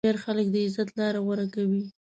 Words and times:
هوښیار 0.03 0.17
خلک 0.25 0.47
د 0.51 0.55
عزت 0.65 0.89
لاره 0.99 1.19
غوره 1.25 1.47
کوي. 1.55 1.83